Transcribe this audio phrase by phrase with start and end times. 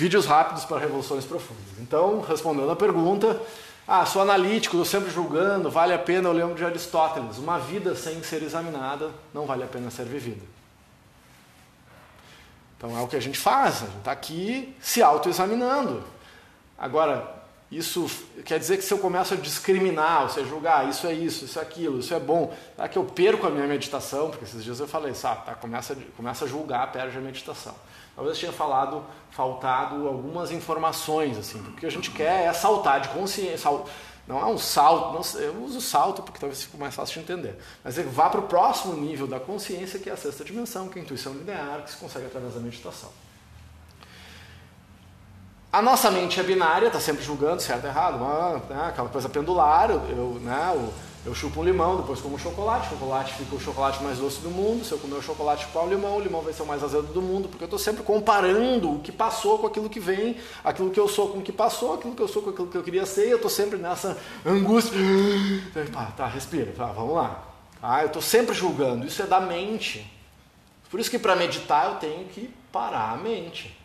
[0.00, 1.78] Vídeos rápidos para revoluções profundas.
[1.78, 3.38] Então, respondendo a pergunta,
[3.86, 7.94] ah, sou analítico, estou sempre julgando, vale a pena, eu lembro de Aristóteles, uma vida
[7.94, 10.40] sem ser examinada não vale a pena ser vivida.
[12.78, 16.02] Então é o que a gente faz, a gente está aqui se autoexaminando.
[16.78, 17.39] Agora,
[17.70, 18.10] isso
[18.44, 21.58] quer dizer que se eu começo a discriminar, ou seja, julgar, isso é isso, isso
[21.58, 24.28] é aquilo, isso é bom, será que eu perco a minha meditação?
[24.28, 27.74] Porque esses dias eu falei, sabe, tá, começa, começa a julgar, perde a meditação.
[28.16, 32.52] Talvez eu tenha falado, faltado algumas informações, assim, porque o que a gente quer é
[32.52, 33.70] saltar de consciência,
[34.26, 37.56] não é um salto, não, eu uso salto porque talvez fique mais fácil de entender,
[37.84, 40.98] mas é vá para o próximo nível da consciência, que é a sexta dimensão, que
[40.98, 43.10] é a intuição linear, que se consegue através da meditação.
[45.72, 49.28] A nossa mente é binária, está sempre julgando certo e errado, uma, né, aquela coisa
[49.28, 50.92] pendular, eu, né, eu,
[51.26, 54.50] eu chupo um limão, depois como chocolate, o chocolate fica o chocolate mais doce do
[54.50, 56.82] mundo, se eu comer o chocolate chupar o limão, o limão vai ser o mais
[56.82, 60.38] azedo do mundo, porque eu estou sempre comparando o que passou com aquilo que vem,
[60.64, 62.76] aquilo que eu sou com o que passou, aquilo que eu sou com aquilo que
[62.76, 64.98] eu queria ser, eu estou sempre nessa angústia.
[65.92, 67.44] Tá, tá respira, tá, vamos lá.
[67.80, 70.04] Ah, eu estou sempre julgando, isso é da mente.
[70.90, 73.78] Por isso que para meditar eu tenho que parar a mente.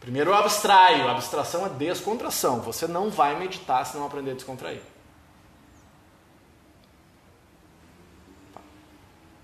[0.00, 2.60] Primeiro eu abstraio, a abstração é descontração.
[2.60, 4.80] Você não vai meditar se não aprender a descontrair.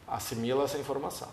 [0.06, 1.28] Assimila essa informação.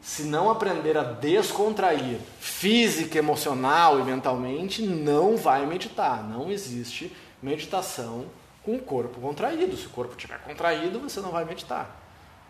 [0.00, 6.22] Se não aprender a descontrair física, emocional e mentalmente, não vai meditar.
[6.22, 8.26] Não existe meditação
[8.62, 9.76] com o corpo contraído.
[9.76, 12.00] Se o corpo estiver contraído, você não vai meditar.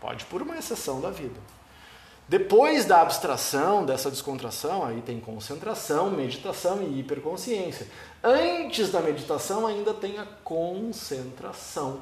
[0.00, 1.40] Pode por uma exceção da vida.
[2.26, 7.86] Depois da abstração, dessa descontração, aí tem concentração, meditação e hiperconsciência.
[8.22, 12.00] Antes da meditação ainda tem a concentração.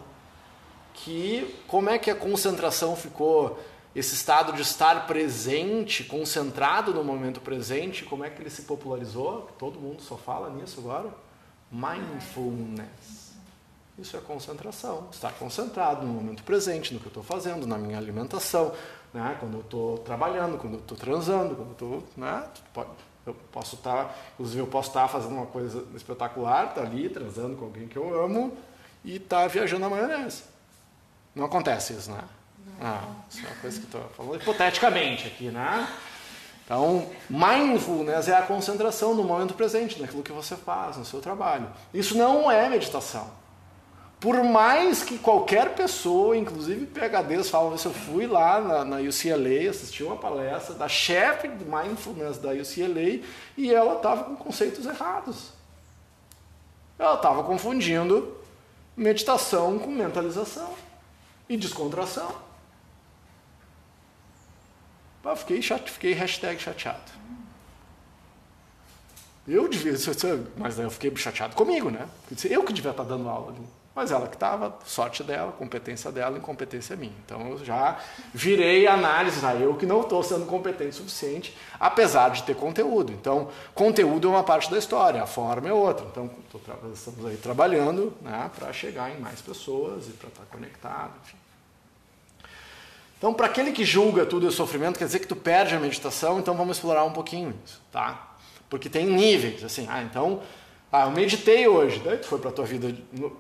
[0.95, 3.59] Que como é que a concentração ficou
[3.95, 9.49] esse estado de estar presente, concentrado no momento presente, como é que ele se popularizou?
[9.59, 11.13] Todo mundo só fala nisso agora.
[11.71, 13.32] Mindfulness.
[13.99, 17.99] Isso é concentração, estar concentrado no momento presente, no que eu estou fazendo, na minha
[17.99, 18.73] alimentação,
[19.13, 19.37] né?
[19.39, 22.05] quando eu estou trabalhando, quando eu estou transando, quando eu estou.
[22.17, 22.45] Né?
[23.25, 26.87] Eu posso estar, tá, inclusive, eu posso estar tá fazendo uma coisa espetacular, estar tá
[26.87, 28.57] ali transando com alguém que eu amo
[29.05, 30.45] e estar viajando na maionese.
[31.35, 32.25] Não acontece isso, né?
[32.81, 35.89] Ah, isso é uma coisa que estou falando hipoteticamente aqui, né?
[36.65, 41.69] Então, mindfulness é a concentração no momento presente, naquilo que você faz, no seu trabalho.
[41.93, 43.42] Isso não é meditação.
[44.23, 49.69] Por mais que qualquer pessoa, inclusive PHDs, falam isso, eu fui lá na, na UCLA,
[49.69, 53.21] assisti uma palestra da chefe de mindfulness da UCLA
[53.57, 55.49] e ela estava com conceitos errados.
[56.97, 58.37] Ela estava confundindo
[58.97, 60.73] meditação com mentalização
[61.49, 62.33] e descontração.
[65.25, 67.11] Eu fiquei, chate, fiquei hashtag chateado.
[69.49, 69.95] Eu devia,
[70.57, 72.09] mas eu fiquei chateado comigo, né?
[72.49, 73.82] Eu que devia estar dando aula ali.
[73.95, 77.13] Mas ela que estava, sorte dela, competência dela, incompetência minha.
[77.27, 77.99] Então eu já
[78.33, 79.59] virei análise, né?
[79.61, 83.13] eu que não estou sendo competente o suficiente, apesar de ter conteúdo.
[83.13, 86.07] Então, conteúdo é uma parte da história, a forma é outra.
[86.07, 86.31] Então,
[86.95, 91.13] estamos aí trabalhando né, para chegar em mais pessoas e para estar tá conectado.
[91.25, 91.37] Enfim.
[93.19, 96.41] Então, para aquele que julga tudo o sofrimento, quer dizer que tu perde a meditação,
[96.41, 98.31] então vamos explorar um pouquinho isso, tá?
[98.69, 100.43] Porque tem níveis, assim, ah, então
[100.95, 102.01] ah, eu meditei hoje.
[102.01, 102.95] Daí tu foi para tua vida,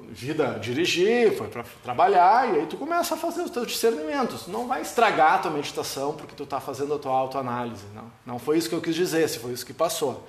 [0.08, 4.46] vida dirigir, foi para trabalhar, e aí tu começa a fazer os teus discernimentos.
[4.46, 7.84] Não vai estragar a tua meditação porque tu está fazendo a tua autoanálise.
[7.94, 8.10] Não.
[8.24, 10.26] não foi isso que eu quis dizer, se foi isso que passou.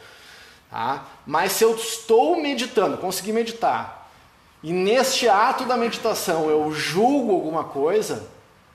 [0.69, 1.05] Tá?
[1.25, 4.11] Mas se eu estou meditando, consegui meditar,
[4.61, 8.27] e neste ato da meditação eu julgo alguma coisa,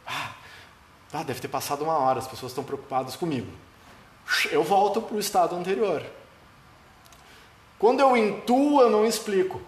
[0.07, 0.31] ah,
[1.13, 3.53] ah deve ter passado uma hora, as pessoas estão preocupadas comigo.
[4.51, 6.03] Eu volto para o estado anterior.
[7.79, 9.61] Quando eu intuo, eu não explico.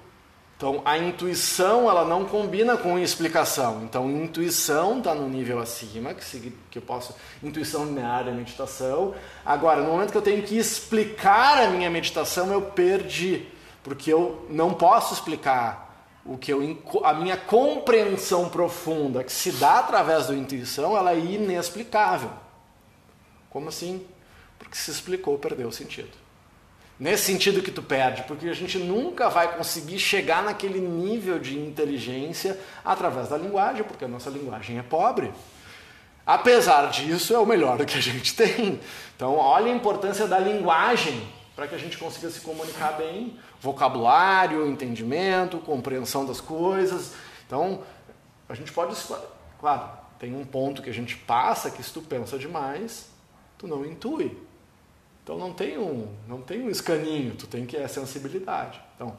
[0.56, 3.82] Então, a intuição ela não combina com explicação.
[3.82, 7.14] Então, intuição está no nível acima, que, que eu posso.
[7.42, 9.14] Intuição linear é meditação.
[9.42, 13.48] Agora, no momento que eu tenho que explicar a minha meditação, eu perdi.
[13.82, 15.90] Porque eu não posso explicar
[16.26, 21.18] o que eu, a minha compreensão profunda, que se dá através da intuição, ela é
[21.18, 22.30] inexplicável.
[23.48, 24.06] Como assim?
[24.58, 26.19] Porque se explicou, perdeu o sentido.
[27.00, 31.58] Nesse sentido que tu perde, porque a gente nunca vai conseguir chegar naquele nível de
[31.58, 35.32] inteligência através da linguagem, porque a nossa linguagem é pobre.
[36.26, 38.78] Apesar disso, é o melhor que a gente tem.
[39.16, 41.26] Então, olha a importância da linguagem
[41.56, 47.14] para que a gente consiga se comunicar bem, vocabulário, entendimento, compreensão das coisas.
[47.46, 47.82] Então,
[48.46, 48.94] a gente pode,
[49.58, 49.88] claro,
[50.18, 53.08] tem um ponto que a gente passa que se tu pensa demais,
[53.56, 54.49] tu não intui.
[55.22, 58.80] Então não tem um, não tem um escaninho, tu tem que é sensibilidade.
[58.94, 59.18] Então,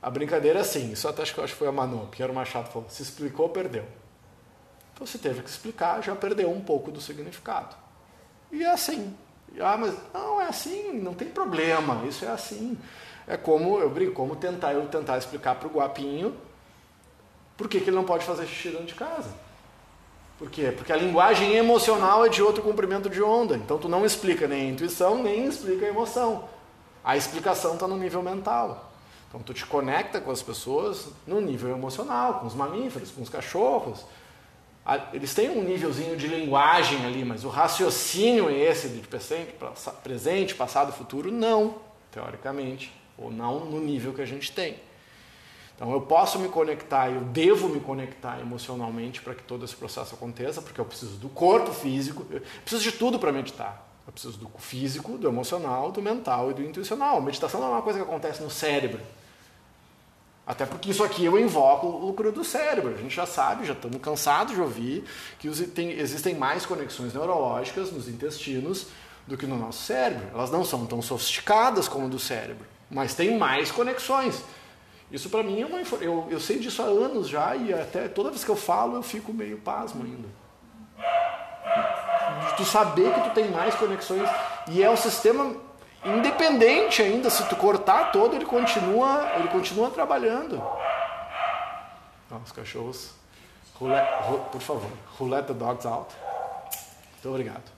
[0.00, 2.88] a brincadeira é assim, isso até acho que, acho foi a Manu, Piero Machado falou,
[2.88, 3.84] se explicou, perdeu.
[4.92, 7.74] Então se teve que explicar, já perdeu um pouco do significado.
[8.52, 9.14] E é assim.
[9.60, 12.78] Ah, mas não, é assim, não tem problema, isso é assim.
[13.26, 16.36] É como, eu brinco, como tentar eu tentar explicar para o guapinho
[17.56, 19.30] por que, que ele não pode fazer xixi dentro de casa.
[20.38, 20.72] Por quê?
[20.76, 23.56] Porque a linguagem emocional é de outro comprimento de onda.
[23.56, 26.48] Então tu não explica nem a intuição, nem explica a emoção.
[27.04, 28.92] A explicação está no nível mental.
[29.28, 33.28] Então tu te conecta com as pessoas no nível emocional, com os mamíferos, com os
[33.28, 34.04] cachorros.
[35.12, 39.00] Eles têm um nívelzinho de linguagem ali, mas o raciocínio é esse de
[40.02, 41.76] presente, passado, futuro, não,
[42.10, 44.76] teoricamente, ou não no nível que a gente tem.
[45.74, 50.14] Então eu posso me conectar, eu devo me conectar emocionalmente para que todo esse processo
[50.14, 53.90] aconteça, porque eu preciso do corpo físico, eu preciso de tudo para meditar.
[54.06, 57.20] Eu preciso do físico, do emocional, do mental e do intuicional.
[57.20, 59.00] Meditação não é uma coisa que acontece no cérebro.
[60.46, 62.94] Até porque isso aqui eu invoco o lucro do cérebro.
[62.94, 65.04] A gente já sabe, já estamos cansados de ouvir
[65.38, 68.88] que tem, existem mais conexões neurológicas nos intestinos
[69.26, 70.28] do que no nosso cérebro.
[70.34, 74.44] Elas não são tão sofisticadas como do cérebro, mas tem mais conexões.
[75.14, 78.30] Isso para mim é uma eu, eu sei disso há anos já e até toda
[78.30, 80.26] vez que eu falo eu fico meio pasmo ainda.
[82.48, 84.28] De tu saber que tu tem mais conexões
[84.66, 85.54] e é o sistema
[86.04, 90.60] independente ainda, se tu cortar todo, ele continua, ele continua trabalhando.
[92.44, 93.12] os cachorros,
[93.78, 94.90] por favor,
[95.20, 96.12] let the dogs out?
[97.12, 97.72] Muito obrigado.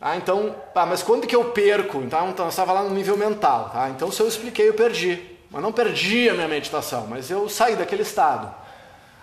[0.00, 1.98] Ah, então, ah, mas quando que eu perco?
[1.98, 3.88] Então, então eu estava lá no nível mental, tá?
[3.88, 5.31] Então se eu expliquei, eu perdi.
[5.52, 8.52] Mas não perdi a minha meditação, mas eu saí daquele estado.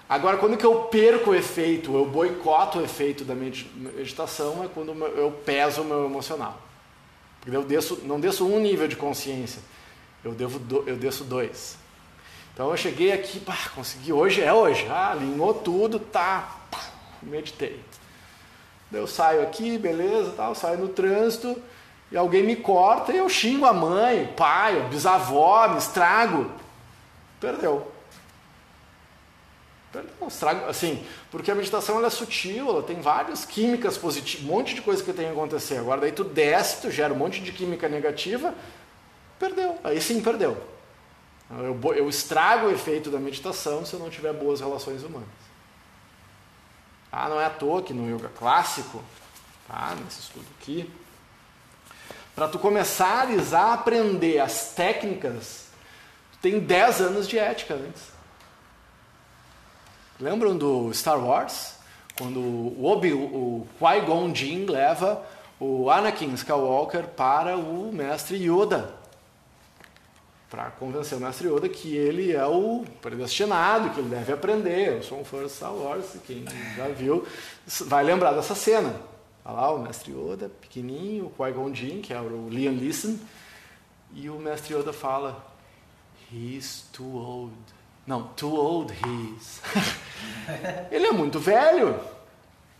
[0.07, 4.91] Agora, quando que eu perco o efeito, eu boicoto o efeito da meditação, é quando
[4.91, 6.61] eu peso o meu emocional.
[7.41, 9.61] Porque eu desço, não desço um nível de consciência,
[10.23, 11.77] eu, devo do, eu desço dois.
[12.53, 16.81] Então eu cheguei aqui, pá, consegui, hoje é hoje, ah, alinhou tudo, tá, pá,
[17.23, 17.79] meditei.
[18.91, 21.55] Eu saio aqui, beleza, tal, saio no trânsito,
[22.11, 26.50] e alguém me corta e eu xingo a mãe, o pai, o bisavó, me estrago.
[27.39, 27.91] Perdeu.
[29.91, 34.53] Perdeu, estrago, assim, porque a meditação ela é sutil, ela tem várias químicas positivas, um
[34.53, 35.77] monte de coisa que tem que acontecer.
[35.77, 38.53] Agora daí tu desce, tu gera um monte de química negativa,
[39.39, 39.79] perdeu.
[39.83, 40.57] Aí sim perdeu.
[41.50, 45.27] Eu, eu estrago o efeito da meditação se eu não tiver boas relações humanas.
[47.12, 49.03] Ah, não é à toa que no yoga clássico,
[49.67, 50.91] tá, nesse estudo aqui,
[52.39, 55.65] para tu começares a aprender as técnicas,
[56.41, 58.01] tem 10 anos de ética antes.
[60.18, 61.74] Lembram do Star Wars?
[62.18, 65.21] Quando o, Obi, o Qui-Gon Jinn leva
[65.59, 68.94] o Anakin Skywalker para o mestre Yoda.
[70.50, 74.95] Para convencer o mestre Yoda que ele é o predestinado, que ele deve aprender.
[74.95, 76.45] Eu sou um fã de Star Wars, quem
[76.77, 77.27] já viu
[77.81, 78.95] vai lembrar dessa cena.
[79.51, 83.18] Lá o mestre Yoda, pequenininho, o Qui-Gon Jinn, que é o Liam Neeson,
[84.13, 85.46] e o mestre Yoda fala,
[86.31, 87.56] He's too old.
[88.06, 89.62] Não, too old he is.
[90.92, 92.00] Ele é muito velho,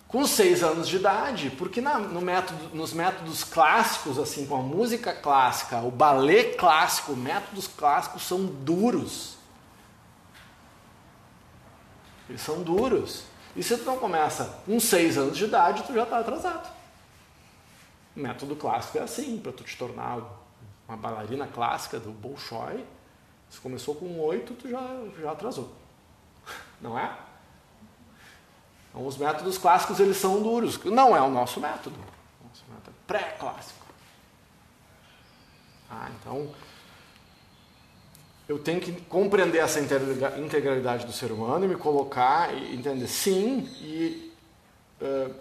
[0.07, 4.62] com seis anos de idade, porque na, no método, nos métodos clássicos, assim, com a
[4.62, 9.38] música clássica, o balé clássico, métodos clássicos são duros.
[12.28, 13.23] Eles são duros.
[13.56, 16.71] E se tu não começa com 6 anos de idade, tu já está atrasado.
[18.15, 20.19] O método clássico é assim, para tu te tornar
[20.87, 22.85] uma bailarina clássica do Bolshoi,
[23.49, 24.79] se começou com 8, tu já,
[25.19, 25.73] já atrasou.
[26.81, 27.18] Não é?
[28.89, 30.83] Então, os métodos clássicos eles são duros.
[30.85, 31.99] Não é o nosso método.
[32.41, 33.85] O nosso método é pré-clássico.
[35.89, 36.53] Ah, então
[38.49, 43.69] eu tenho que compreender essa integralidade do ser humano e me colocar e entender sim
[43.79, 44.33] e
[44.99, 45.31] uh,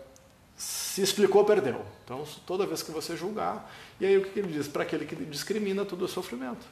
[0.55, 1.87] se explicou, perdeu.
[2.05, 4.69] Então, toda vez que você julgar, e aí o que ele diz?
[4.69, 6.67] Para aquele que discrimina, tudo é sofrimento.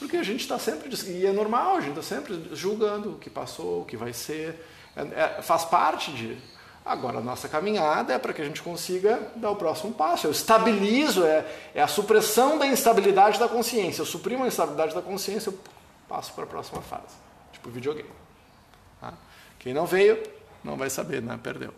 [0.00, 3.30] Porque a gente está sempre, e é normal, a gente está sempre julgando o que
[3.30, 4.66] passou, o que vai ser,
[4.96, 5.02] é,
[5.38, 6.36] é, faz parte de,
[6.84, 10.26] Agora, a nossa caminhada é para que a gente consiga dar o próximo passo.
[10.26, 14.02] Eu estabilizo, é, é a supressão da instabilidade da consciência.
[14.02, 15.58] Eu suprimo a instabilidade da consciência, eu
[16.08, 17.14] passo para a próxima fase.
[17.52, 18.10] Tipo videogame.
[19.00, 19.14] Tá?
[19.60, 20.20] Quem não veio,
[20.64, 21.38] não vai saber, né?
[21.40, 21.72] Perdeu.